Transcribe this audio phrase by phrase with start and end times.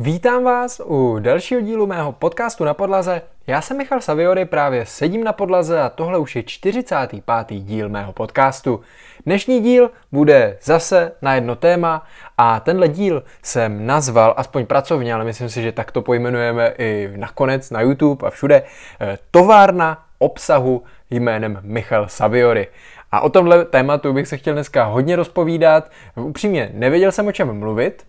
[0.00, 3.22] Vítám vás u dalšího dílu mého podcastu na podlaze.
[3.46, 7.60] Já jsem Michal Saviory, právě sedím na podlaze a tohle už je 45.
[7.60, 8.80] díl mého podcastu.
[9.26, 12.06] Dnešní díl bude zase na jedno téma
[12.36, 17.10] a tenhle díl jsem nazval, aspoň pracovně, ale myslím si, že tak to pojmenujeme i
[17.16, 18.62] nakonec na YouTube a všude,
[19.00, 22.68] eh, továrna obsahu jménem Michal Saviory.
[23.12, 25.90] A o tomhle tématu bych se chtěl dneska hodně rozpovídat.
[26.14, 28.06] Upřímně, nevěděl jsem o čem mluvit,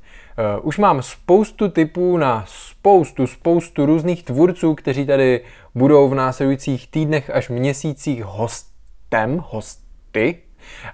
[0.62, 5.42] už mám spoustu typů na spoustu, spoustu různých tvůrců, kteří tady
[5.75, 10.38] budou v následujících týdnech až měsících hostem, hosty,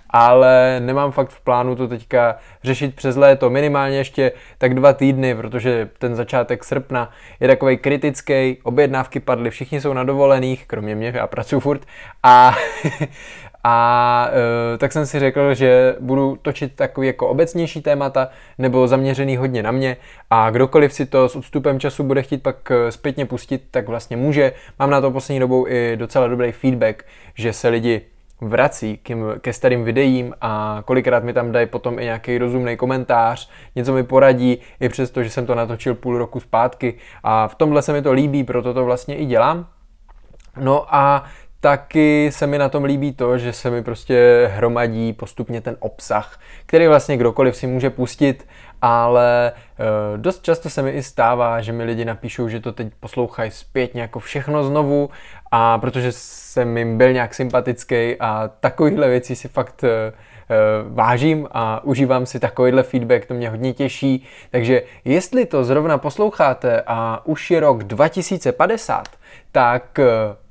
[0.09, 5.35] ale nemám fakt v plánu to teďka řešit přes léto, minimálně ještě tak dva týdny,
[5.35, 11.13] protože ten začátek srpna je takový kritický, objednávky padly, všichni jsou na dovolených, kromě mě,
[11.15, 11.81] já pracuji furt,
[12.23, 12.55] a,
[13.67, 14.29] a
[14.73, 19.63] e, tak jsem si řekl, že budu točit takový jako obecnější témata nebo zaměřený hodně
[19.63, 19.97] na mě
[20.29, 24.17] a kdokoliv si to s odstupem času bude chtít pak e, zpětně pustit, tak vlastně
[24.17, 24.53] může.
[24.79, 27.03] Mám na to poslední dobou i docela dobrý feedback,
[27.35, 28.01] že se lidi
[28.41, 33.49] vrací ke, ke starým videím a kolikrát mi tam dají potom i nějaký rozumný komentář,
[33.75, 37.81] něco mi poradí, i přesto, že jsem to natočil půl roku zpátky a v tomhle
[37.81, 39.67] se mi to líbí, proto to vlastně i dělám.
[40.59, 41.23] No a
[41.65, 46.39] taky se mi na tom líbí to, že se mi prostě hromadí postupně ten obsah,
[46.65, 48.47] který vlastně kdokoliv si může pustit,
[48.81, 52.87] ale e, dost často se mi i stává, že mi lidi napíšou, že to teď
[52.99, 55.09] poslouchají zpětně jako všechno znovu
[55.51, 59.89] a protože jsem jim byl nějak sympatický a takovýhle věci si fakt e,
[60.89, 64.25] vážím a užívám si takovýhle feedback, to mě hodně těší.
[64.51, 69.07] Takže jestli to zrovna posloucháte a už je rok 2050,
[69.51, 69.99] tak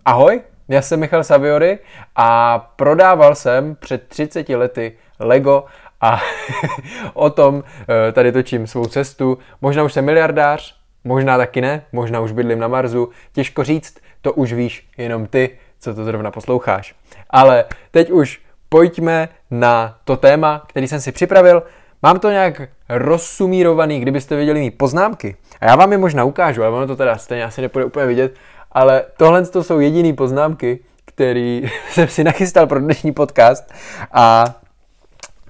[0.04, 1.78] ahoj, já jsem Michal Saviory
[2.16, 5.64] a prodával jsem před 30 lety Lego
[6.00, 6.20] a
[7.14, 7.64] o tom
[8.08, 9.38] eh, tady točím svou cestu.
[9.60, 14.32] Možná už jsem miliardář, možná taky ne, možná už bydlím na Marsu, těžko říct, to
[14.32, 16.94] už víš jenom ty, co to zrovna posloucháš.
[17.30, 21.62] Ale teď už pojďme na to téma, který jsem si připravil.
[22.02, 25.36] Mám to nějak rozsumírovaný, kdybyste viděli mý poznámky.
[25.60, 28.34] A já vám je možná ukážu, ale ono to teda stejně asi nepůjde úplně vidět,
[28.74, 33.73] ale tohle to jsou jediné poznámky, které jsem si nachystal pro dnešní podcast
[34.12, 34.45] a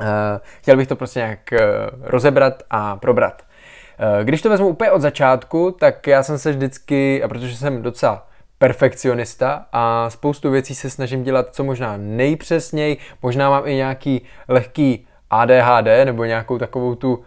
[0.01, 0.07] uh,
[0.61, 1.59] chtěl bych to prostě nějak uh,
[2.03, 3.43] rozebrat a probrat.
[3.43, 7.83] Uh, když to vezmu úplně od začátku, tak já jsem se vždycky, a protože jsem
[7.83, 8.27] docela
[8.59, 15.07] perfekcionista a spoustu věcí se snažím dělat co možná nejpřesněji, možná mám i nějaký lehký
[15.31, 17.25] ADHD nebo nějakou takovou tu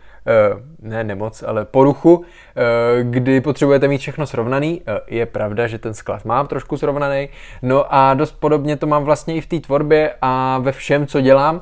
[0.82, 4.82] ne nemoc, ale poruchu, eh, kdy potřebujete mít všechno srovnaný.
[4.88, 7.30] Eh, je pravda, že ten sklad mám trošku srovnaný.
[7.62, 11.22] No a dost podobně to mám vlastně i v té tvorbě a ve všem, co
[11.22, 11.62] dělám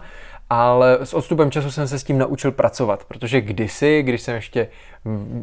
[0.50, 4.68] ale s odstupem času jsem se s tím naučil pracovat, protože kdysi, když jsem ještě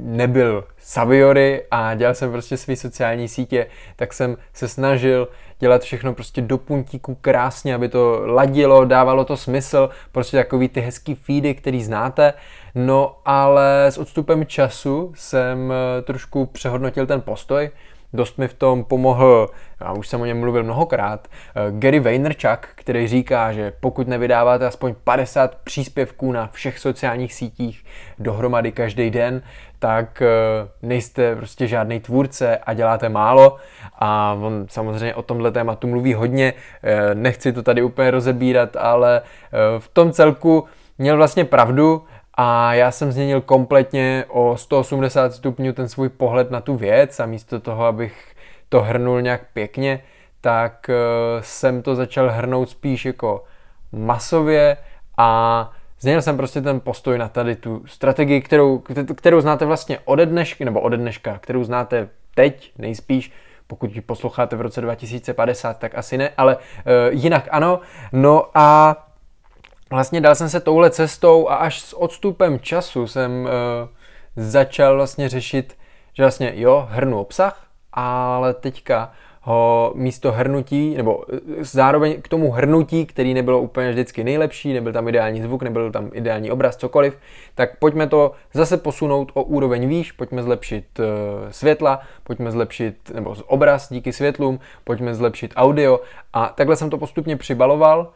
[0.02, 6.14] nebyl Saviory a dělal jsem prostě své sociální sítě, tak jsem se snažil dělat všechno
[6.14, 11.54] prostě do puntíku krásně, aby to ladilo, dávalo to smysl, prostě takový ty hezký feedy,
[11.54, 12.34] který znáte.
[12.74, 17.70] No ale s odstupem času jsem eh, trošku přehodnotil ten postoj,
[18.14, 19.48] Dost mi v tom pomohl,
[19.80, 24.66] já už jsem o něm mluvil mnohokrát, eh, Gary Vaynerchuk, který říká, že pokud nevydáváte
[24.66, 27.84] aspoň 50 příspěvků na všech sociálních sítích
[28.18, 29.42] dohromady každý den,
[29.78, 30.28] tak eh,
[30.82, 33.56] nejste prostě žádný tvůrce a děláte málo.
[33.98, 36.52] A on samozřejmě o tomhle tématu mluví hodně,
[36.82, 39.22] eh, nechci to tady úplně rozebírat, ale
[39.78, 40.64] v tom celku
[40.98, 42.04] měl vlastně pravdu,
[42.34, 47.26] a já jsem změnil kompletně o 180 stupňů ten svůj pohled na tu věc a
[47.26, 48.34] místo toho, abych
[48.68, 50.02] to hrnul nějak pěkně,
[50.40, 53.44] tak uh, jsem to začal hrnout spíš jako
[53.92, 54.76] masově
[55.18, 55.70] a
[56.00, 58.82] změnil jsem prostě ten postoj na tady tu strategii, kterou,
[59.14, 63.32] kterou znáte vlastně ode dneška, nebo ode dneška, kterou znáte teď nejspíš,
[63.66, 66.62] pokud ji posloucháte v roce 2050, tak asi ne, ale uh,
[67.10, 67.80] jinak ano.
[68.12, 68.96] No a
[69.94, 73.48] vlastně dal jsem se touhle cestou a až s odstupem času jsem uh,
[74.36, 75.76] začal vlastně řešit,
[76.14, 79.12] že vlastně jo, hrnu obsah, ale teďka
[79.44, 84.92] ho místo hrnutí, nebo eh, zároveň k tomu hrnutí, který nebylo úplně vždycky nejlepší, nebyl
[84.92, 87.18] tam ideální zvuk, nebyl tam ideální obraz, cokoliv,
[87.54, 91.04] tak pojďme to zase posunout o úroveň výš, pojďme zlepšit uh,
[91.50, 96.00] světla, pojďme zlepšit, nebo obraz díky světlům, pojďme zlepšit audio.
[96.32, 98.12] A takhle jsem to postupně přibaloval,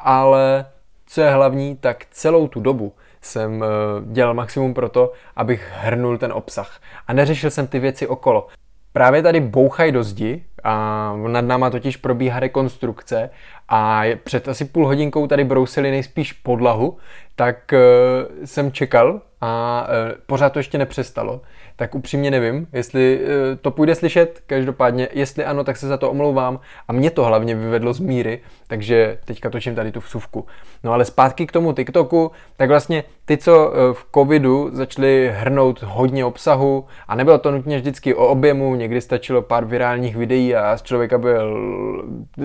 [0.00, 0.66] ale
[1.06, 3.66] co je hlavní, tak celou tu dobu jsem eh,
[4.12, 6.80] dělal maximum pro to, abych hrnul ten obsah.
[7.06, 8.46] A neřešil jsem ty věci okolo.
[8.92, 13.30] Právě tady bouchají do zdi a nad náma totiž probíhá rekonstrukce
[13.68, 16.98] a před asi půl hodinkou tady brousili nejspíš podlahu,
[17.34, 21.40] tak uh, jsem čekal a uh, pořád to ještě nepřestalo.
[21.78, 23.28] Tak upřímně nevím, jestli uh,
[23.60, 26.60] to půjde slyšet, každopádně, jestli ano, tak se za to omlouvám.
[26.88, 30.46] A mě to hlavně vyvedlo z míry, takže teďka točím tady tu vsuvku.
[30.84, 36.24] No ale zpátky k tomu TikToku, tak vlastně ty, co v covidu začali hrnout hodně
[36.24, 40.82] obsahu a nebylo to nutně vždycky o objemu, někdy stačilo pár virálních videí a z
[40.82, 41.58] člověka byl,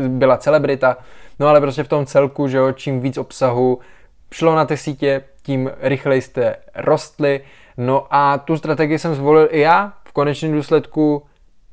[0.08, 0.98] byla celebrita,
[1.40, 3.80] no ale prostě v tom celku, že jo, čím víc obsahu
[4.34, 7.42] šlo na ty sítě, tím rychleji jste rostli,
[7.82, 11.24] no a tu strategii jsem zvolil i já, v konečném důsledku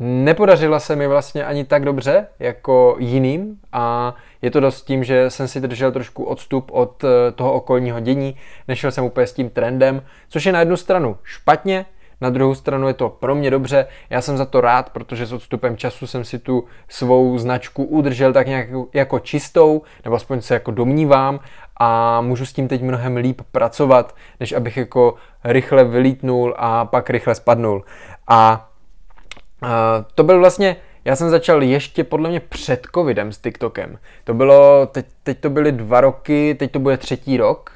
[0.01, 3.57] Nepodařila se mi vlastně ani tak dobře jako jiným.
[3.73, 8.01] A je to dost tím, že jsem si držel trošku odstup od eh, toho okolního
[8.01, 8.37] dění,
[8.69, 11.87] nešel jsem úplně s tím trendem, což je na jednu stranu špatně,
[12.21, 15.33] na druhou stranu je to pro mě dobře, já jsem za to rád, protože s
[15.33, 20.55] odstupem času jsem si tu svou značku udržel tak nějak jako čistou, nebo aspoň se
[20.55, 21.41] jako domnívám
[21.79, 25.15] a můžu s tím teď mnohem líp pracovat, než abych jako
[25.45, 27.85] rychle vylítnul a pak rychle spadnul.
[28.29, 28.69] A,
[30.15, 33.99] to byl vlastně já jsem začal ještě podle mě před covidem s TikTokem.
[34.25, 37.73] To bylo, teď, teď to byly dva roky, teď to bude třetí rok.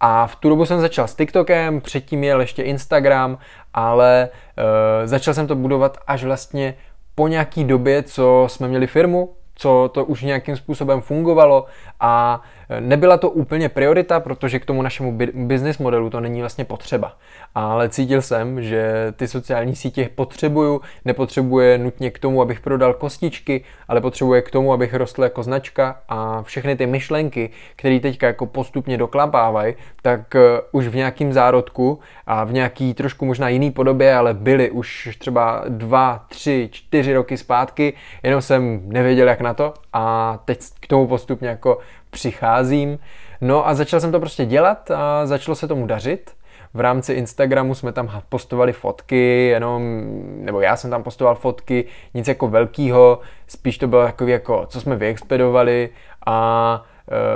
[0.00, 3.38] A v tu dobu jsem začal s TikTokem, předtím měl ještě Instagram,
[3.74, 4.28] ale
[4.58, 4.64] uh,
[5.06, 6.74] začal jsem to budovat až vlastně
[7.14, 11.66] po nějaký době, co jsme měli firmu, co to už nějakým způsobem fungovalo
[12.04, 12.42] a
[12.80, 17.16] Nebyla to úplně priorita, protože k tomu našemu business modelu to není vlastně potřeba.
[17.54, 23.64] Ale cítil jsem, že ty sociální sítě potřebuju, nepotřebuje nutně k tomu, abych prodal kostičky,
[23.88, 28.46] ale potřebuje k tomu, abych rostl jako značka a všechny ty myšlenky, které teďka jako
[28.46, 30.40] postupně doklapávají, tak eh,
[30.72, 35.64] už v nějakým zárodku a v nějaký trošku možná jiný podobě, ale byly už třeba
[35.68, 37.92] dva, tři, čtyři roky zpátky,
[38.22, 41.78] jenom jsem nevěděl jak na to a teď k tomu postupně jako
[42.10, 42.98] přicházím.
[43.40, 46.30] No a začal jsem to prostě dělat a začalo se tomu dařit.
[46.74, 50.02] V rámci Instagramu jsme tam postovali fotky, jenom,
[50.36, 54.80] nebo já jsem tam postoval fotky, nic jako velkýho, spíš to bylo takový jako, co
[54.80, 55.90] jsme vyexpedovali
[56.26, 56.84] a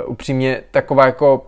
[0.05, 1.46] uh, upřímně taková jako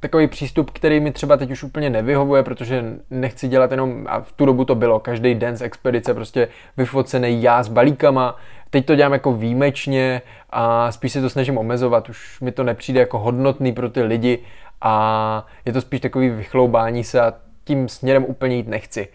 [0.00, 4.32] takový přístup, který mi třeba teď už úplně nevyhovuje, protože nechci dělat jenom, a v
[4.32, 8.36] tu dobu to bylo, každý den z expedice prostě vyfocený já s balíkama,
[8.74, 13.00] teď to dělám jako výjimečně a spíš se to snažím omezovat, už mi to nepřijde
[13.00, 14.38] jako hodnotný pro ty lidi
[14.80, 17.32] a je to spíš takový vychloubání se a
[17.64, 19.08] tím směrem úplně jít nechci.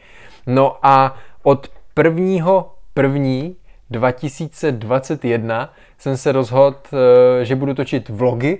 [0.47, 3.55] No a od prvního první
[3.89, 6.77] 2021 jsem se rozhodl,
[7.41, 8.57] eh, že budu točit vlogy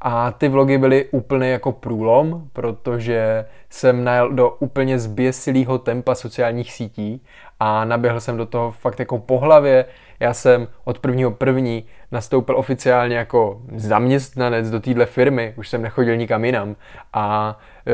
[0.00, 6.72] a ty vlogy byly úplně jako průlom, protože jsem najel do úplně zběsilého tempa sociálních
[6.72, 7.22] sítí
[7.60, 9.84] a naběhl jsem do toho fakt jako po hlavě.
[10.20, 16.16] Já jsem od prvního první nastoupil oficiálně jako zaměstnanec do téhle firmy, už jsem nechodil
[16.16, 16.76] nikam jinam.
[17.12, 17.92] A e,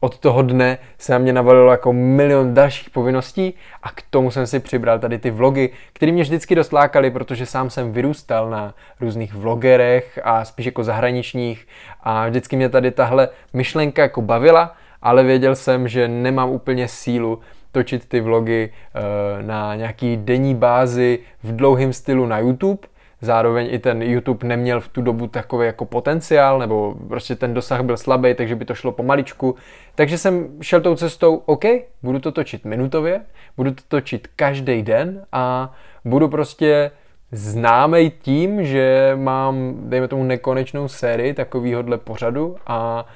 [0.00, 4.46] od toho dne se na mě navalilo jako milion dalších povinností a k tomu jsem
[4.46, 8.74] si přibral tady ty vlogy, které mě vždycky dost lákaly, protože sám jsem vyrůstal na
[9.00, 11.66] různých vlogerech a spíš jako zahraničních.
[12.00, 17.38] A vždycky mě tady tahle myšlenka jako bavila, ale věděl jsem, že nemám úplně sílu
[17.72, 22.88] točit ty vlogy e, na nějaký denní bázi v dlouhém stylu na YouTube,
[23.20, 27.82] Zároveň i ten YouTube neměl v tu dobu takový jako potenciál, nebo prostě ten dosah
[27.82, 29.54] byl slabý, takže by to šlo pomaličku.
[29.94, 31.64] Takže jsem šel tou cestou, OK,
[32.02, 33.20] budu to točit minutově,
[33.56, 35.74] budu to točit každý den a
[36.04, 36.90] budu prostě
[37.32, 43.06] známý tím, že mám, dejme tomu, nekonečnou sérii takovýhodle pořadu a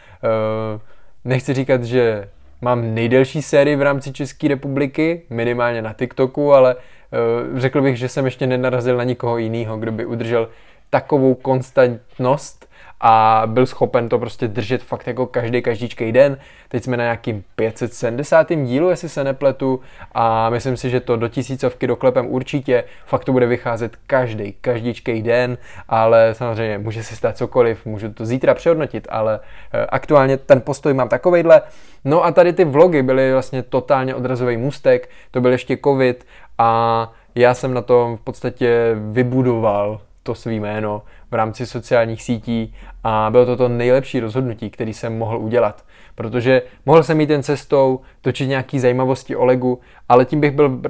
[0.75, 0.81] uh,
[1.25, 2.29] nechci říkat, že
[2.61, 6.77] mám nejdelší sérii v rámci České republiky, minimálně na TikToku, ale
[7.13, 10.49] Eh, řekl bych, že jsem ještě nenarazil na nikoho jiného, kdo by udržel
[10.91, 12.69] takovou konstantnost
[13.03, 16.39] a byl schopen to prostě držet fakt jako každý, každíčkej den.
[16.69, 18.53] Teď jsme na nějakým 570.
[18.65, 19.81] dílu, jestli se nepletu
[20.13, 22.85] a myslím si, že to do tisícovky doklepem určitě.
[23.07, 28.27] Fakt to bude vycházet každý, každíčkej den, ale samozřejmě může se stát cokoliv, můžu to
[28.27, 29.41] zítra přehodnotit, ale
[29.73, 31.63] eh, aktuálně ten postoj mám takovejhle.
[32.05, 36.27] No a tady ty vlogy byly vlastně totálně odrazový můstek, to byl ještě covid
[36.59, 41.03] a já jsem na tom v podstatě vybudoval to svý jméno
[41.33, 42.75] v rámci sociálních sítí
[43.05, 45.85] a bylo to to nejlepší rozhodnutí, který jsem mohl udělat.
[46.15, 50.81] Protože mohl jsem jít ten cestou, točit nějaký zajímavosti o Legu, ale tím bych byl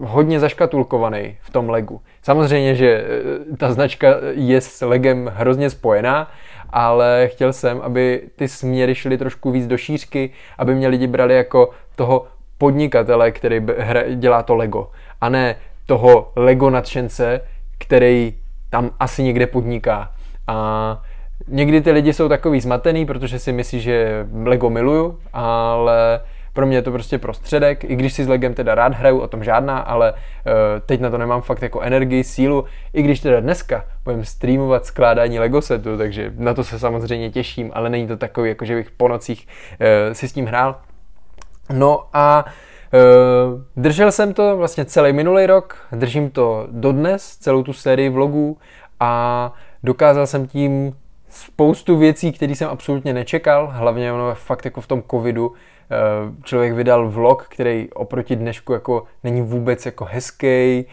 [0.00, 2.00] hodně zaškatulkovaný v tom Legu.
[2.22, 3.04] Samozřejmě, že
[3.52, 6.30] e, ta značka je s Legem hrozně spojená,
[6.70, 11.34] ale chtěl jsem, aby ty směry šly trošku víc do šířky, aby mě lidi brali
[11.34, 12.26] jako toho
[12.58, 13.66] podnikatele, který
[14.14, 14.90] dělá to Lego
[15.20, 15.56] a ne
[15.86, 17.40] toho Lego nadšence,
[17.78, 18.41] který
[18.72, 20.12] tam asi někde podniká.
[20.46, 21.02] A
[21.48, 26.20] někdy ty lidi jsou takový zmatený, protože si myslí, že Lego miluju, ale
[26.52, 29.28] pro mě je to prostě prostředek, i když si s Legem teda rád hraju, o
[29.28, 30.18] tom žádná, ale uh,
[30.86, 35.38] teď na to nemám fakt jako energii, sílu, i když teda dneska budem streamovat skládání
[35.38, 38.90] Lego setu, takže na to se samozřejmě těším, ale není to takový, jako že bych
[38.90, 39.48] po nocích
[39.80, 40.76] uh, si s tím hrál.
[41.72, 42.52] No a uh,
[43.76, 48.58] držel jsem to vlastně celý minulý rok, držím to dodnes, celou tu sérii vlogů
[49.00, 50.96] a dokázal jsem tím
[51.28, 55.52] spoustu věcí, které jsem absolutně nečekal, hlavně ono fakt jako v tom covidu,
[55.92, 60.84] Eh, člověk vydal vlog, který oproti dnešku jako není vůbec jako hezký, eh,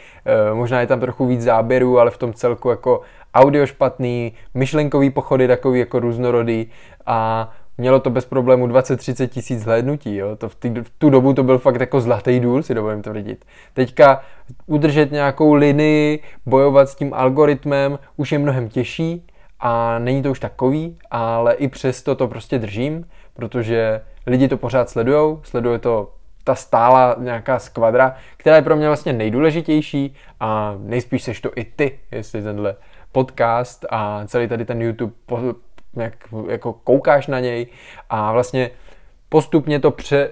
[0.54, 3.02] možná je tam trochu víc záběrů, ale v tom celku jako
[3.34, 6.72] audio špatný, myšlenkový pochody takový jako různorodý
[7.06, 10.36] a mělo to bez problému 20-30 tisíc zhlédnutí, jo?
[10.36, 13.46] To v, tý, v tu dobu to byl fakt jako zlatý důl, si dovolím tvrdit.
[13.74, 14.22] Teďka
[14.66, 19.28] udržet nějakou linii, bojovat s tím algoritmem už je mnohem těžší
[19.60, 24.90] a není to už takový, ale i přesto to prostě držím, protože lidi to pořád
[24.90, 26.12] sledujou, sleduje to
[26.44, 31.64] ta stála nějaká skvadra, která je pro mě vlastně nejdůležitější a nejspíš seš to i
[31.64, 32.76] ty, jestli tenhle
[33.12, 35.14] podcast a celý tady ten YouTube
[36.02, 36.14] jak,
[36.50, 37.68] jako koukáš na něj
[38.10, 38.70] a vlastně
[39.30, 40.32] postupně to pře,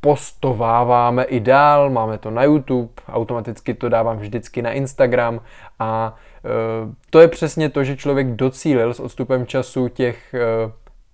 [0.00, 5.40] postováváme i dál, máme to na YouTube, automaticky to dávám vždycky na Instagram
[5.78, 6.48] a e,
[7.10, 10.40] to je přesně to, že člověk docílil s odstupem času těch e,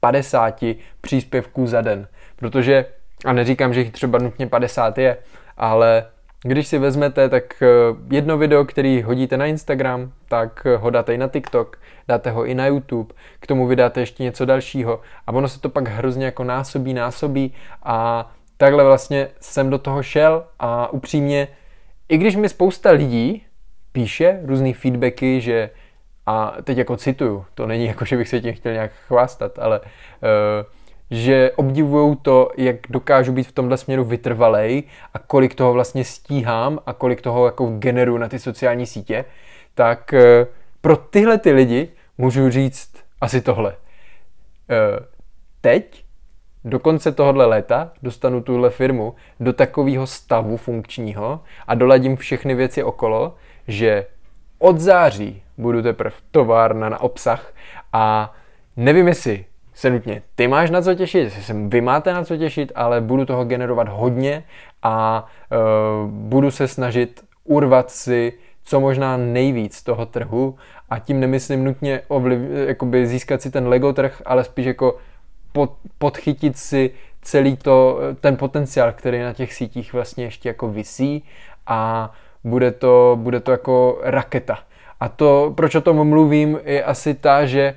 [0.01, 0.65] 50
[1.01, 2.09] příspěvků za den.
[2.37, 2.87] Protože,
[3.25, 5.17] a neříkám, že jich třeba nutně 50 je,
[5.57, 6.07] ale
[6.43, 7.67] když si vezmete, tak eh,
[8.11, 11.79] jedno video, který hodíte na Instagram, tak ho dáte i na TikTok,
[12.09, 15.01] dáte ho i na YouTube, k tomu vydáte ještě něco dalšího.
[15.27, 17.55] A ono se to pak hrozně jako násobí, násobí.
[17.83, 21.49] A takhle vlastně jsem do toho šel a upřímně,
[22.09, 23.43] i když mi spousta lidí
[23.93, 25.71] píše různé feedbacky, že
[26.27, 29.81] a teď jako cituju, to není jako, že bych se tím chtěl nějak chvástat, ale
[29.81, 29.87] uh,
[31.11, 34.83] že obdivují to, jak dokážu být v tomhle směru vytrvalej
[35.15, 39.25] a kolik toho vlastně stíhám a kolik toho jako generu na ty sociální sítě,
[39.75, 40.47] tak uh,
[40.83, 43.71] pro tyhle ty lidi můžu říct asi tohle.
[43.71, 43.77] Uh,
[45.61, 46.05] teď
[46.65, 52.83] do konce tohohle léta dostanu tuhle firmu do takového stavu funkčního a doladím všechny věci
[52.83, 53.35] okolo,
[53.69, 54.07] že
[54.59, 57.53] od září budu teprve továrna na obsah
[57.93, 58.35] a
[58.77, 62.37] nevím, jestli se nutně ty máš na co těšit, jestli se vy máte na co
[62.37, 64.45] těšit, ale budu toho generovat hodně
[64.83, 68.33] a uh, budu se snažit urvat si
[68.65, 70.57] co možná nejvíc toho trhu
[70.91, 74.99] a tím nemyslím nutně ovliv, jakoby získat si ten Lego trh, ale spíš jako
[75.53, 76.91] pod, podchytit si
[77.23, 81.25] celý to, ten potenciál, který na těch sítích vlastně ještě jako visí
[81.67, 82.13] a
[82.45, 84.59] bude to, bude to jako raketa.
[85.01, 87.75] A to, proč o tom mluvím, je asi ta, že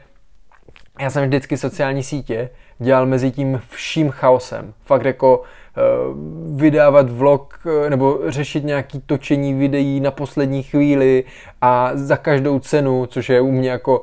[0.99, 2.49] já jsem vždycky sociální sítě
[2.79, 4.73] dělal mezi tím vším chaosem.
[4.85, 11.23] Fakt jako uh, vydávat vlog uh, nebo řešit nějaký točení videí na poslední chvíli
[11.61, 14.01] a za každou cenu, což je u mě jako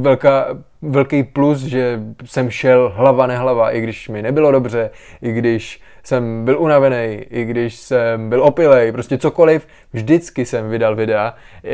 [0.00, 0.46] velká,
[0.82, 4.90] velký plus, že jsem šel hlava nehlava, i když mi nebylo dobře,
[5.22, 10.96] i když jsem byl unavený, i když jsem byl opilej, prostě cokoliv, vždycky jsem vydal
[10.96, 11.70] videa, eh,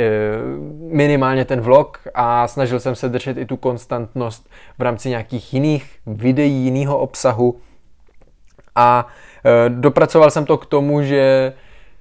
[0.92, 5.96] minimálně ten vlog a snažil jsem se držet i tu konstantnost v rámci nějakých jiných
[6.06, 7.60] videí, jiného obsahu
[8.74, 9.06] a
[9.44, 11.52] eh, dopracoval jsem to k tomu, že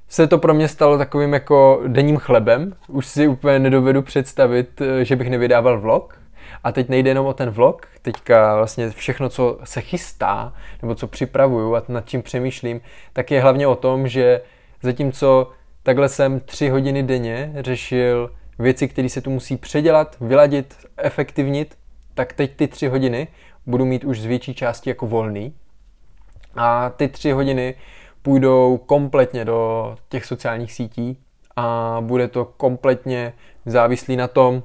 [0.10, 2.74] se to pro mě stalo takovým jako denním chlebem.
[2.88, 6.20] Už si úplně nedovedu představit, eh, že bych nevydával vlog.
[6.64, 11.08] A teď nejde jenom o ten vlog, teďka vlastně všechno, co se chystá, nebo co
[11.08, 12.82] připravuju a nad čím přemýšlím,
[13.14, 14.42] tak je hlavně o tom, že
[14.82, 15.52] zatímco
[15.84, 21.78] takhle jsem tři hodiny denně řešil věci, které se tu musí předělat, vyladit, efektivnit,
[22.14, 23.28] tak teď ty tři hodiny
[23.66, 25.54] budu mít už z větší části jako volný.
[26.56, 27.76] A ty tři hodiny
[28.22, 31.18] půjdou kompletně do těch sociálních sítí
[31.56, 33.34] a bude to kompletně
[33.66, 34.64] závislý na tom,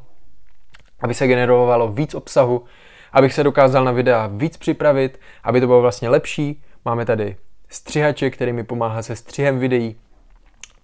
[1.02, 2.64] aby se generovalo víc obsahu,
[3.12, 6.62] abych se dokázal na videa víc připravit, aby to bylo vlastně lepší.
[6.84, 7.36] Máme tady
[7.68, 9.96] střihače, který mi pomáhá se střihem videí.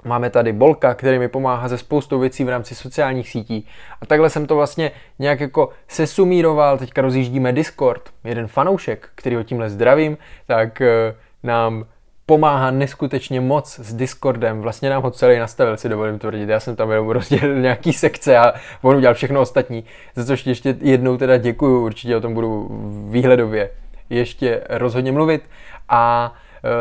[0.04, 3.68] Máme tady Bolka, který mi pomáhá se spoustou věcí v rámci sociálních sítí.
[4.00, 6.78] A takhle jsem to vlastně nějak jako sesumíroval.
[6.78, 8.10] Teďka rozjíždíme Discord.
[8.24, 11.84] Jeden fanoušek, který ho tímhle zdravím, tak eh, nám
[12.28, 14.60] pomáhá neskutečně moc s Discordem.
[14.60, 16.48] Vlastně nám ho celý nastavil, si dovolím tvrdit.
[16.48, 19.84] Já jsem tam jenom rozdělil nějaký sekce a on udělal všechno ostatní.
[20.14, 22.68] Za což ještě jednou teda děkuju, určitě o tom budu
[23.10, 23.70] výhledově
[24.10, 25.42] ještě rozhodně mluvit.
[25.88, 26.32] A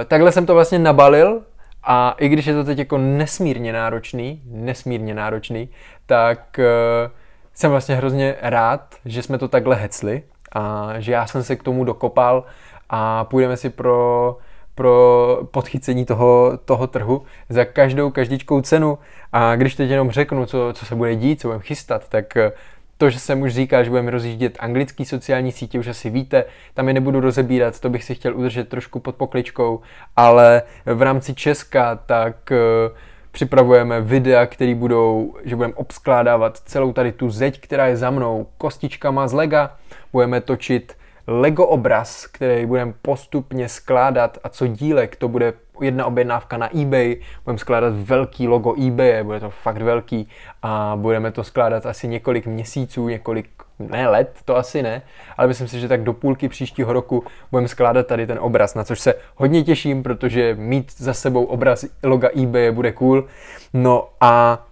[0.01, 1.41] e, takhle jsem to vlastně nabalil
[1.83, 5.69] A i když je to teď jako nesmírně náročný, nesmírně náročný,
[6.05, 7.11] tak uh,
[7.53, 11.63] jsem vlastně hrozně rád, že jsme to takhle hecli a že já jsem se k
[11.63, 12.43] tomu dokopal
[12.89, 14.37] a půjdeme si pro,
[14.77, 18.97] pro podchycení toho, toho trhu za každou každičkou cenu.
[19.33, 22.51] A když teď jenom řeknu, co, co se bude dít, co budeme chystat, tak eh,
[22.97, 26.87] to, že jsem už říkal, že budeme rozjíždět anglický sociální sítě, už asi víte, tam
[26.87, 29.79] je nebudu rozebírat, to bych si chtěl udržet trošku pod pokličkou,
[30.15, 32.97] ale v rámci Česka tak uh,
[33.31, 38.47] připravujeme videa, které budou, že budeme obskládávat celou tady tu zeď, která je za mnou,
[38.57, 39.77] kostičkama z lega.
[40.13, 46.57] Budeme točit Lego obraz, který budeme postupně skládat a co dílek, to bude jedna objednávka
[46.57, 47.15] na eBay,
[47.45, 50.29] budeme skládat velký logo eBay, bude to fakt velký
[50.61, 55.01] a budeme to skládat asi několik měsíců, několik ne let, to asi ne,
[55.37, 58.83] ale myslím si, že tak do půlky příštího roku budeme skládat tady ten obraz, na
[58.83, 63.25] což se hodně těším, protože mít za sebou obraz loga eBay bude cool.
[63.73, 64.66] No a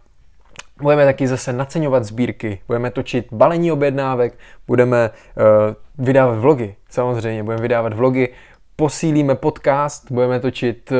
[0.81, 7.61] budeme taky zase naceňovat sbírky, budeme točit balení objednávek, budeme uh, vydávat vlogy, samozřejmě, budeme
[7.61, 8.29] vydávat vlogy,
[8.75, 10.97] posílíme podcast, budeme točit uh,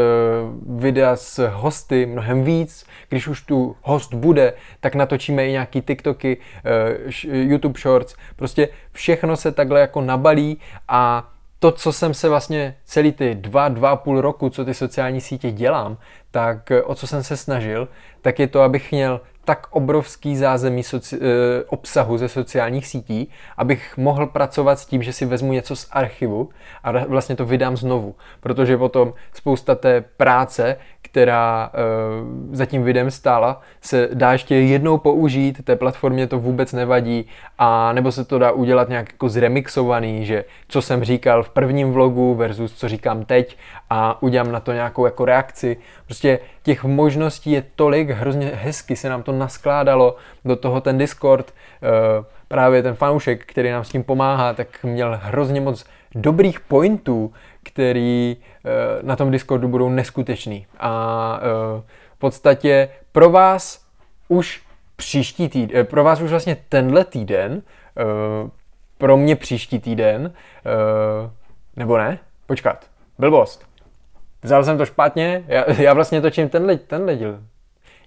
[0.79, 2.86] videa s hosty mnohem víc.
[3.10, 8.15] Když už tu host bude, tak natočíme i nějaký TikToky, uh, YouTube Shorts.
[8.36, 13.70] Prostě všechno se takhle jako nabalí a to, co jsem se vlastně celý ty dva,
[13.70, 15.98] dva půl roku, co ty sociální sítě dělám,
[16.32, 17.88] tak o co jsem se snažil,
[18.22, 21.20] tak je to, abych měl tak obrovský zázemí soci, e,
[21.64, 26.50] obsahu ze sociálních sítí, abych mohl pracovat s tím, že si vezmu něco z archivu
[26.84, 28.16] a vlastně to vydám znovu.
[28.40, 34.98] Protože potom spousta té práce, která e, za tím videem stála, se dá ještě jednou
[34.98, 40.25] použít, té platformě to vůbec nevadí, a nebo se to dá udělat nějak jako zremixovaný,
[40.25, 43.58] že co jsem říkal v prvním vlogu versus co říkám teď
[43.90, 45.78] a udělám na to nějakou jako reakci.
[46.06, 51.53] Prostě těch možností je tolik, hrozně hezky se nám to naskládalo do toho ten Discord,
[51.84, 51.89] eh,
[52.48, 58.38] právě ten fanoušek, který nám s tím pomáhá, tak měl hrozně moc dobrých pointů, který
[58.38, 58.69] eh,
[59.01, 60.65] na tom Discordu budou neskutečný.
[60.79, 61.81] A eh,
[62.15, 63.86] v podstatě pro vás
[64.27, 64.62] už
[64.95, 67.62] příští týden, pro vás už vlastně tenhle týden,
[68.97, 70.34] pro mě příští týden,
[71.75, 72.19] nebo ne?
[72.47, 72.86] Počkat,
[73.19, 73.75] blbost.
[74.45, 77.39] Vzal jsem to špatně, já, já vlastně točím tenhle, tenhle díl.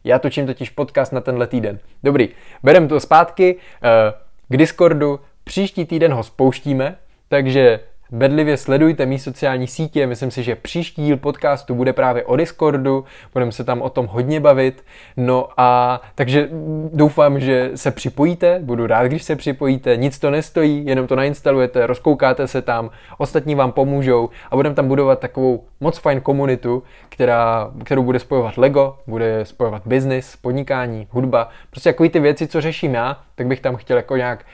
[0.05, 1.79] Já točím totiž podcast na tenhle týden.
[2.03, 2.29] Dobrý,
[2.62, 4.12] berem to zpátky eh,
[4.48, 6.96] k Discordu, příští týden ho spouštíme,
[7.29, 12.37] takže Bedlivě sledujte mý sociální sítě, myslím si, že příští díl podcastu bude právě o
[12.37, 14.85] Discordu, budeme se tam o tom hodně bavit,
[15.16, 16.49] no a takže
[16.92, 21.87] doufám, že se připojíte, budu rád, když se připojíte, nic to nestojí, jenom to nainstalujete,
[21.87, 27.71] rozkoukáte se tam, ostatní vám pomůžou a budeme tam budovat takovou moc fajn komunitu, která,
[27.85, 32.94] kterou bude spojovat Lego, bude spojovat business, podnikání, hudba, prostě takový ty věci, co řeším
[32.94, 34.47] já, tak bych tam chtěl jako nějak e,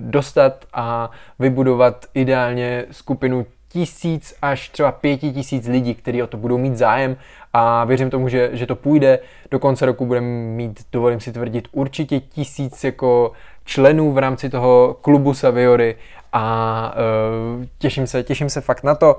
[0.00, 6.58] dostat a vybudovat ideálně skupinu tisíc až třeba pěti tisíc lidí, kteří o to budou
[6.58, 7.16] mít zájem
[7.52, 9.18] a věřím tomu, že, že to půjde.
[9.50, 13.32] Do konce roku budeme mít, dovolím si tvrdit, určitě tisíc jako
[13.64, 15.96] členů v rámci toho klubu Saviory
[16.32, 16.94] a
[17.62, 19.18] e, těším se, těším se fakt na to.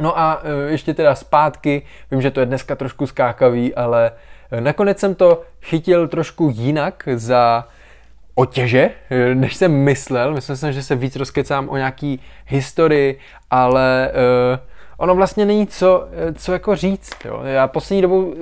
[0.00, 4.12] No a e, ještě teda zpátky, vím, že to je dneska trošku skákavý, ale
[4.60, 7.68] nakonec jsem to chytil trošku jinak za
[8.38, 10.34] otěže, eh, než jsem myslel.
[10.34, 13.18] Myslel jsem, že se víc rozkecám o nějaký historii,
[13.50, 14.58] ale uh,
[14.96, 17.14] ono vlastně není co, eh, co jako říct.
[17.24, 17.40] Jo.
[17.44, 18.34] Já poslední dobou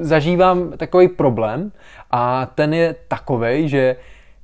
[0.00, 1.72] zažívám takový problém
[2.10, 3.96] a ten je takový, že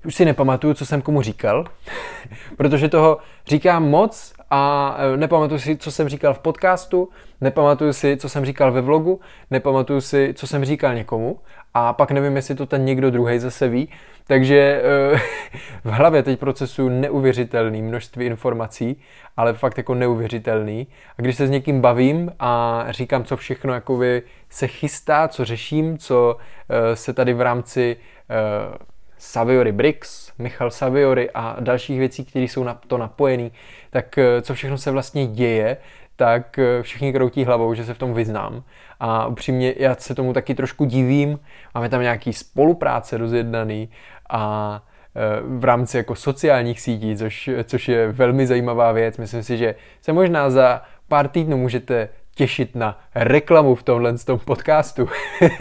[0.07, 1.65] už si nepamatuju, co jsem komu říkal,
[2.57, 7.09] protože toho říkám moc a nepamatuju si, co jsem říkal v podcastu,
[7.41, 11.39] nepamatuju si, co jsem říkal ve vlogu, nepamatuju si, co jsem říkal někomu
[11.75, 13.89] a pak nevím, jestli to ten někdo druhý zase ví.
[14.29, 14.83] Takže
[15.15, 15.21] eh,
[15.85, 18.97] v hlavě teď procesu neuvěřitelný množství informací,
[19.37, 20.87] ale fakt jako neuvěřitelný.
[21.19, 25.99] A když se s někým bavím a říkám, co všechno jakoby se chystá, co řeším,
[25.99, 26.37] co
[26.69, 27.97] eh, se tady v rámci
[28.31, 28.79] eh,
[29.19, 33.53] Saviory Bricks, Michal Saviory a dalších věcí, které jsou na to napojený,
[33.91, 35.77] tak co všechno se vlastně děje,
[36.17, 38.63] tak všichni kroutí hlavou, že se v tom vyznám.
[39.01, 41.39] A upřímně já se tomu taky trošku divím.
[41.75, 43.89] Máme tam nějaký spolupráce rozjednaný
[44.29, 44.83] a
[45.15, 49.19] e, v rámci jako sociálních sítí, což, což je velmi zajímavá věc.
[49.19, 54.39] Myslím si, že se možná za pár týdnů můžete těšit na reklamu v tomhle tom
[54.39, 55.09] podcastu,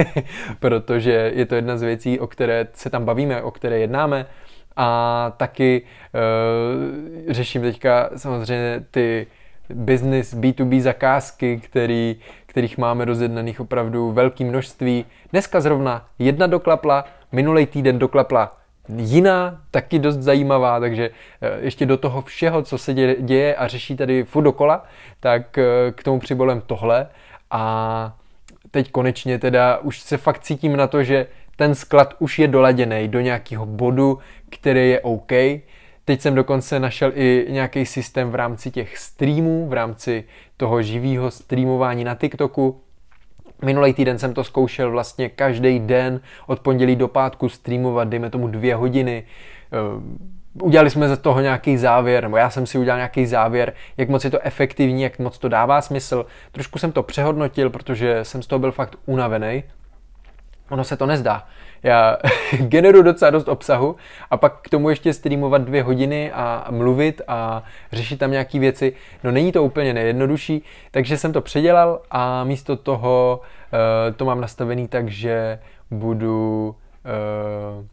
[0.60, 4.25] protože je to jedna z věcí, o které se tam bavíme, o které jednáme
[4.75, 9.27] a taky uh, řeším teďka samozřejmě ty
[9.69, 15.06] business B2B zakázky, který, kterých máme rozjednaných opravdu velké množství.
[15.32, 18.52] Dneska zrovna jedna doklapla, minulý týden doklapla
[18.96, 21.10] jiná, taky dost zajímavá, takže
[21.42, 24.86] eh, ještě do toho všeho, co se děje a řeší tady furt dokola,
[25.20, 27.08] tak eh, k tomu přibolem tohle
[27.52, 28.13] a
[28.72, 33.08] teď konečně teda už se fakt cítím na to, že ten sklad už je doladěný
[33.08, 35.32] do nějakého bodu, který je OK.
[36.06, 40.24] Teď jsem dokonce našel i nějaký systém v rámci těch streamů, v rámci
[40.58, 42.82] toho živého streamování na TikToku.
[43.62, 48.48] Minulý týden jsem to zkoušel vlastně každý den od pondělí do pátku streamovat, dejme tomu
[48.48, 49.24] dvě hodiny.
[49.74, 49.78] Eh,
[50.63, 54.24] udělali jsme ze toho nějaký závěr, nebo já jsem si udělal nějaký závěr, jak moc
[54.24, 56.26] je to efektivní, jak moc to dává smysl.
[56.52, 59.63] Trošku jsem to přehodnotil, protože jsem z toho byl fakt unavený.
[60.70, 61.48] Ono se to nezdá
[61.84, 62.18] já
[62.60, 63.96] generuju docela dost obsahu
[64.30, 68.94] a pak k tomu ještě streamovat dvě hodiny a mluvit a řešit tam nějaké věci,
[69.24, 74.42] no není to úplně nejjednodušší, takže jsem to předělal a místo toho uh, to mám
[74.42, 75.60] nastavený tak, že
[75.92, 76.76] budu
[77.80, 77.86] uh,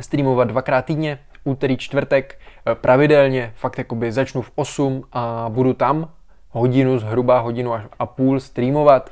[0.00, 6.08] streamovat dvakrát týdně, úterý, čtvrtek, uh, pravidelně, fakt jakoby začnu v 8 a budu tam
[6.50, 9.10] hodinu, zhruba hodinu a půl streamovat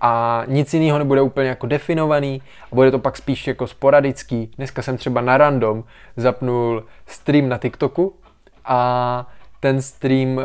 [0.00, 4.50] a nic jiného nebude úplně jako definovaný a bude to pak spíš jako sporadický.
[4.56, 5.84] Dneska jsem třeba na random
[6.16, 8.14] zapnul stream na TikToku
[8.64, 9.26] a
[9.60, 10.42] ten stream uh,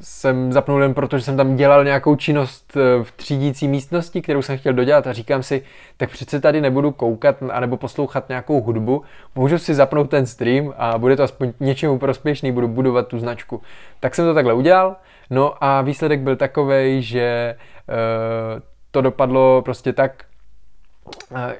[0.00, 4.42] jsem zapnul jen proto, že jsem tam dělal nějakou činnost uh, v třídící místnosti, kterou
[4.42, 5.62] jsem chtěl dodělat a říkám si,
[5.96, 9.02] tak přece tady nebudu koukat anebo poslouchat nějakou hudbu,
[9.34, 13.62] můžu si zapnout ten stream a bude to aspoň něčemu prospěšný, budu budovat tu značku.
[14.00, 14.96] Tak jsem to takhle udělal,
[15.30, 17.56] no a výsledek byl takový, že
[17.88, 18.60] uh,
[18.90, 20.24] to dopadlo prostě tak,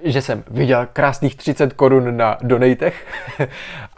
[0.03, 3.07] že jsem viděl krásných 30 korun na donatech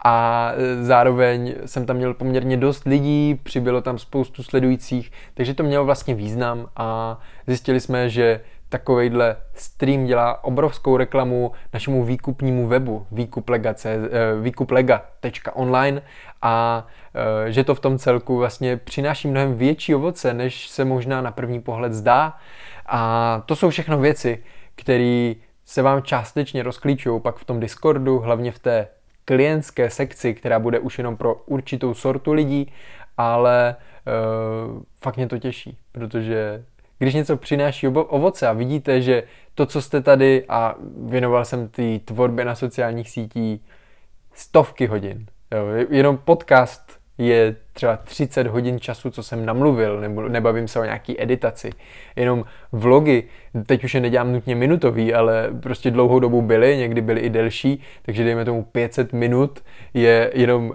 [0.04, 5.84] a zároveň jsem tam měl poměrně dost lidí, přibylo tam spoustu sledujících, takže to mělo
[5.84, 13.06] vlastně význam a zjistili jsme, že takovejhle stream dělá obrovskou reklamu našemu výkupnímu webu
[14.40, 16.02] výkuplega.online
[16.42, 16.86] a
[17.48, 21.30] e, že to v tom celku vlastně přináší mnohem větší ovoce, než se možná na
[21.30, 22.36] první pohled zdá.
[22.86, 28.52] A to jsou všechno věci, které se vám částečně rozklíčují pak v tom Discordu, hlavně
[28.52, 28.88] v té
[29.24, 32.72] klientské sekci, která bude už jenom pro určitou sortu lidí,
[33.16, 36.64] ale uh, fakt mě to těší, protože
[36.98, 39.22] když něco přináší ovoce a vidíte, že
[39.54, 40.74] to, co jste tady a
[41.06, 43.60] věnoval jsem té tvorbě na sociálních sítích
[44.34, 50.68] stovky hodin, jo, jenom podcast je třeba 30 hodin času, co jsem namluvil, nebo nebavím
[50.68, 51.70] se o nějaký editaci.
[52.16, 53.24] Jenom vlogy,
[53.66, 57.82] teď už je nedělám nutně minutový, ale prostě dlouhou dobu byly, někdy byly i delší,
[58.02, 60.74] takže dejme tomu 500 minut je jenom uh,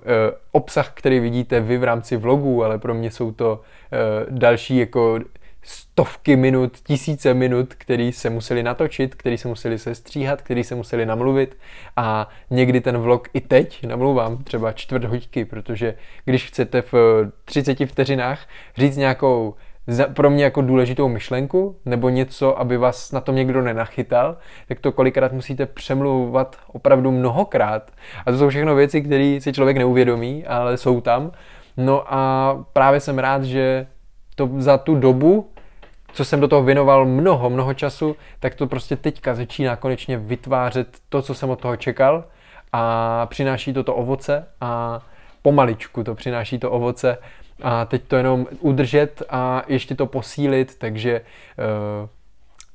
[0.51, 5.19] obsah, který vidíte vy v rámci vlogů, ale pro mě jsou to uh, další jako
[5.63, 11.05] stovky minut, tisíce minut, který se museli natočit, který se museli sestříhat, který se museli
[11.05, 11.57] namluvit
[11.95, 15.95] a někdy ten vlog i teď namluvám třeba čtvrt hoďky, protože
[16.25, 16.93] když chcete v
[17.45, 18.47] 30 vteřinách
[18.77, 19.55] říct nějakou
[20.13, 24.91] pro mě jako důležitou myšlenku nebo něco, aby vás na tom někdo nenachytal, tak to
[24.91, 27.91] kolikrát musíte přemlouvat opravdu mnohokrát.
[28.25, 31.31] A to jsou všechno věci, které si člověk neuvědomí, ale jsou tam.
[31.77, 33.87] No a právě jsem rád, že
[34.35, 35.49] to za tu dobu,
[36.13, 40.87] co jsem do toho věnoval mnoho, mnoho času, tak to prostě teďka začíná konečně vytvářet
[41.09, 42.23] to, co jsem od toho čekal
[42.73, 45.01] a přináší to to ovoce a
[45.41, 47.17] pomaličku to přináší to ovoce
[47.61, 52.09] a teď to jenom udržet a ještě to posílit, takže uh,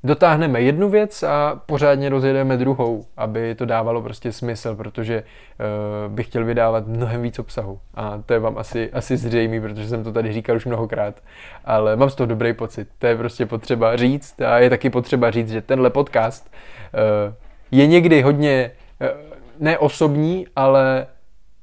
[0.03, 6.27] dotáhneme jednu věc a pořádně rozjedeme druhou, aby to dávalo prostě smysl, protože uh, bych
[6.27, 7.79] chtěl vydávat mnohem víc obsahu.
[7.93, 11.15] A to je vám asi, asi zřejmý, protože jsem to tady říkal už mnohokrát,
[11.65, 12.87] ale mám z toho dobrý pocit.
[12.99, 16.51] To je prostě potřeba říct a je taky potřeba říct, že tenhle podcast
[17.27, 17.33] uh,
[17.71, 19.07] je někdy hodně uh,
[19.59, 21.07] neosobní, ale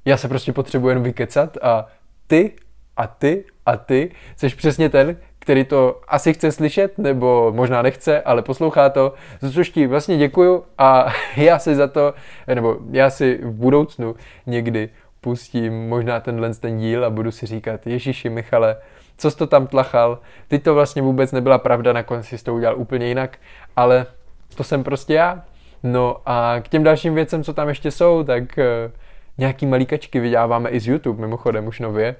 [0.04, 1.86] já se prostě potřebuji jen vykecat a
[2.26, 2.52] ty
[2.96, 8.22] a ty a ty jsi přesně ten, který to asi chce slyšet, nebo možná nechce,
[8.22, 11.06] ale poslouchá to, za což ti vlastně děkuju a
[11.36, 12.14] já si za to,
[12.54, 14.14] nebo já si v budoucnu
[14.46, 14.88] někdy
[15.20, 18.76] pustím možná tenhle ten díl a budu si říkat, Ježíši Michale,
[19.18, 22.78] co jsi to tam tlachal, teď to vlastně vůbec nebyla pravda, nakonec jsi to udělal
[22.78, 23.38] úplně jinak,
[23.76, 24.06] ale
[24.54, 25.42] to jsem prostě já.
[25.82, 28.92] No a k těm dalším věcem, co tam ještě jsou, tak uh,
[29.38, 32.16] nějaký malíkačky vydáváme i z YouTube, mimochodem už nově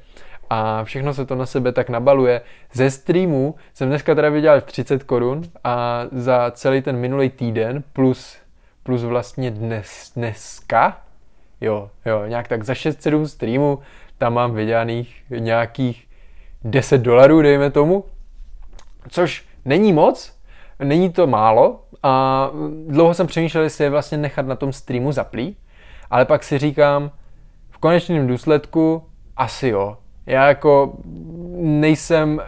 [0.51, 2.41] a všechno se to na sebe tak nabaluje.
[2.73, 8.37] Ze streamu jsem dneska teda vydělal 30 korun a za celý ten minulý týden plus,
[8.83, 11.01] plus vlastně dnes, dneska,
[11.61, 13.79] jo, jo, nějak tak za 6-7 streamů
[14.19, 16.07] tam mám vydělaných nějakých
[16.65, 18.05] 10 dolarů, dejme tomu,
[19.09, 20.37] což není moc,
[20.79, 22.51] není to málo a
[22.89, 25.57] dlouho jsem přemýšlel, jestli je vlastně nechat na tom streamu zaplý,
[26.11, 27.11] ale pak si říkám,
[27.71, 29.05] v konečném důsledku
[29.37, 29.97] asi jo.
[30.27, 30.93] Já jako
[31.61, 32.43] nejsem,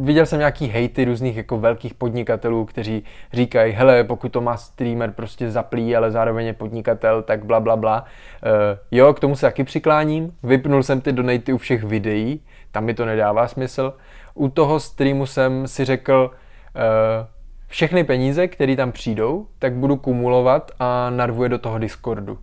[0.00, 5.10] viděl jsem nějaký hejty různých jako velkých podnikatelů, kteří říkají, hele, pokud to má streamer
[5.10, 8.00] prostě zaplý, ale zároveň je podnikatel, tak bla, bla, bla.
[8.00, 10.32] Uh, jo, k tomu se taky přikláním.
[10.42, 12.40] Vypnul jsem ty donaty u všech videí,
[12.72, 13.94] tam mi to nedává smysl.
[14.34, 17.26] U toho streamu jsem si řekl, uh,
[17.68, 22.38] všechny peníze, které tam přijdou, tak budu kumulovat a narvuje do toho Discordu.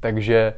[0.00, 0.54] Takže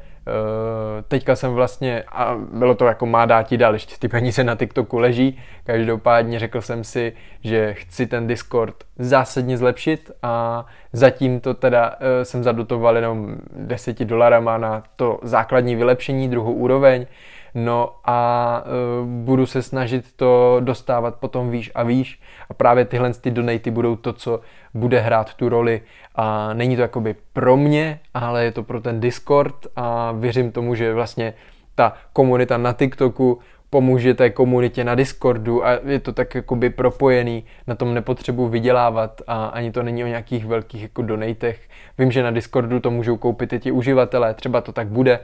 [1.09, 4.99] teďka jsem vlastně, a bylo to jako má dát dál, ještě ty peníze na TikToku
[4.99, 7.13] leží, každopádně řekl jsem si,
[7.45, 14.01] že chci ten Discord zásadně zlepšit a zatím to teda uh, jsem zadotoval jenom 10
[14.01, 17.07] dolarama na to základní vylepšení, druhou úroveň,
[17.55, 18.63] No a
[19.01, 22.21] uh, budu se snažit to dostávat potom výš a výš.
[22.51, 24.41] A právě tyhle ty donaty budou to, co
[24.75, 25.81] bude hrát tu roli
[26.21, 30.75] a není to jakoby pro mě, ale je to pro ten Discord a věřím tomu,
[30.75, 31.35] že vlastně
[31.75, 33.39] ta komunita na TikToku
[33.71, 39.23] pomůže té komunitě na Discordu a je to tak jakoby propojený, na tom nepotřebuji vydělávat
[39.27, 41.69] a ani to není o nějakých velkých jako donatech.
[41.99, 45.21] Vím, že na Discordu to můžou koupit i ti uživatelé, třeba to tak bude,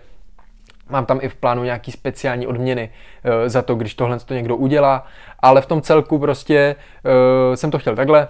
[0.89, 4.57] Mám tam i v plánu nějaký speciální odměny uh, za to, když tohle to někdo
[4.57, 5.07] udělá,
[5.39, 8.29] ale v tom celku prostě uh, jsem to chtěl takhle.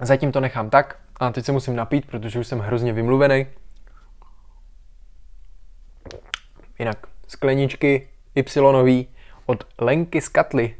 [0.00, 3.46] Zatím to nechám tak a teď se musím napít, protože už jsem hrozně vymluvený.
[6.78, 9.06] Jinak skleničky Y
[9.46, 10.76] od Lenky z Katly.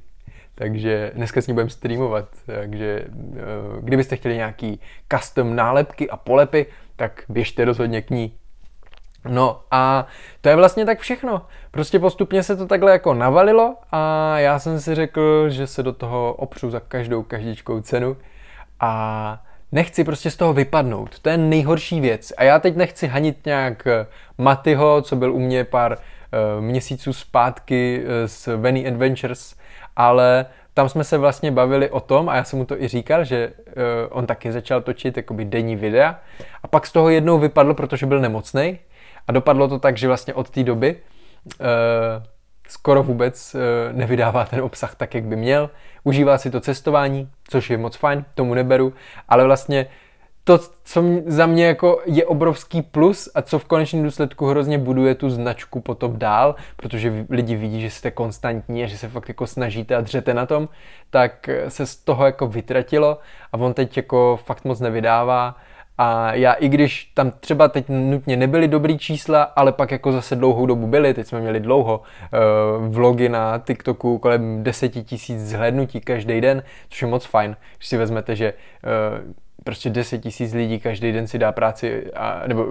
[0.54, 2.28] Takže dneska s ní budeme streamovat.
[2.46, 3.36] Takže uh,
[3.80, 4.80] kdybyste chtěli nějaký
[5.12, 6.66] custom nálepky a polepy,
[6.96, 8.38] tak běžte rozhodně k ní
[9.28, 10.06] No a
[10.40, 11.46] to je vlastně tak všechno.
[11.70, 15.92] Prostě postupně se to takhle jako navalilo a já jsem si řekl, že se do
[15.92, 18.16] toho opřu za každou každičkou cenu
[18.80, 21.18] a nechci prostě z toho vypadnout.
[21.18, 22.32] To je nejhorší věc.
[22.36, 24.06] A já teď nechci hanit nějak eh,
[24.38, 29.54] Matyho, co byl u mě pár uh, měsíců zpátky uh, s Venny Adventures,
[29.96, 33.24] ale tam jsme se vlastně bavili o tom, a já jsem mu to i říkal,
[33.24, 33.72] že uh,
[34.10, 36.20] on taky začal točit jakoby denní videa
[36.62, 38.78] a pak z toho jednou vypadl, protože byl nemocný
[39.28, 40.96] a dopadlo to tak, že vlastně od té doby
[41.60, 41.66] uh,
[42.68, 43.60] skoro vůbec uh,
[43.96, 45.70] nevydává ten obsah tak, jak by měl.
[46.04, 48.92] Užívá si to cestování, což je moc fajn, tomu neberu,
[49.28, 49.86] ale vlastně
[50.44, 55.14] to, co za mě jako je obrovský plus a co v konečném důsledku hrozně buduje
[55.14, 59.46] tu značku potom dál, protože lidi vidí, že jste konstantní a že se fakt jako
[59.46, 60.68] snažíte a dřete na tom,
[61.10, 63.18] tak se z toho jako vytratilo
[63.52, 65.56] a on teď jako fakt moc nevydává
[65.98, 70.36] a já i když tam třeba teď nutně nebyly dobrý čísla, ale pak jako zase
[70.36, 72.02] dlouhou dobu byly, teď jsme měli dlouho
[72.78, 77.88] uh, vlogy na TikToku kolem 10 tisíc zhlédnutí každý den, což je moc fajn, když
[77.88, 82.66] si vezmete, že uh, prostě 10 tisíc lidí každý den si dá práci a, nebo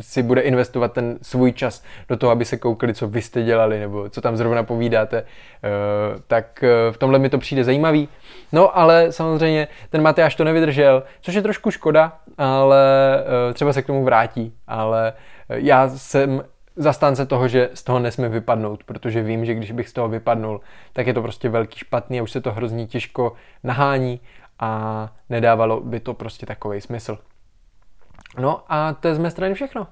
[0.00, 3.80] si bude investovat ten svůj čas do toho, aby se koukali, co vy jste dělali
[3.80, 8.08] nebo co tam zrovna povídáte, uh, tak uh, v tomhle mi to přijde zajímavý.
[8.52, 12.78] No ale samozřejmě ten Matyáš to nevydržel, což je trošku škoda, ale
[13.48, 15.12] uh, třeba se k tomu vrátí, ale
[15.48, 16.42] já jsem
[16.76, 20.60] zastánce toho, že z toho nesmím vypadnout, protože vím, že když bych z toho vypadnul,
[20.92, 23.32] tak je to prostě velký špatný a už se to hrozně těžko
[23.64, 24.20] nahání
[24.58, 27.18] a nedávalo by to prostě takový smysl.
[28.38, 29.86] No a to je z mé strany všechno.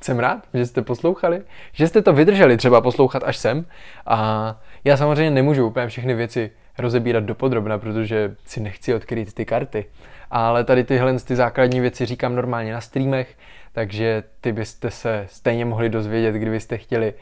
[0.00, 3.66] Jsem rád, že jste poslouchali, že jste to vydrželi třeba poslouchat až sem
[4.06, 9.86] a já samozřejmě nemůžu úplně všechny věci rozebírat dopodrobna, protože si nechci odkryt ty karty.
[10.30, 13.36] Ale tady tyhle ty základní věci říkám normálně na streamech,
[13.72, 17.14] takže ty byste se stejně mohli dozvědět, kdybyste chtěli.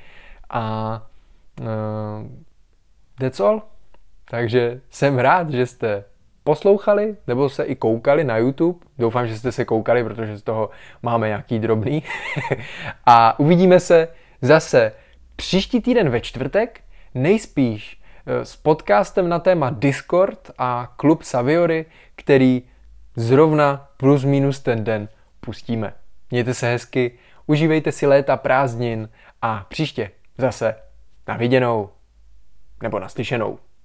[0.50, 1.02] A
[1.60, 1.66] uh,
[3.18, 3.62] that's all.
[4.30, 6.04] Takže jsem rád, že jste
[6.46, 8.86] poslouchali nebo se i koukali na YouTube.
[8.98, 10.70] Doufám, že jste se koukali, protože z toho
[11.02, 12.02] máme nějaký drobný.
[13.06, 14.08] a uvidíme se
[14.42, 14.92] zase
[15.36, 16.80] příští týden ve čtvrtek,
[17.14, 22.62] nejspíš eh, s podcastem na téma Discord a klub Saviory, který
[23.16, 25.08] zrovna plus minus ten den
[25.40, 25.92] pustíme.
[26.30, 29.08] Mějte se hezky, užívejte si léta prázdnin
[29.42, 30.74] a příště zase
[31.28, 31.90] na viděnou
[32.82, 33.58] nebo naslyšenou.